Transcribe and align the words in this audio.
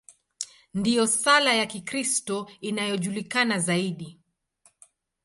Ndiyo 0.73 1.07
sala 1.07 1.53
ya 1.53 1.65
Kikristo 1.65 2.49
inayojulikana 2.61 3.59
zaidi. 3.59 4.19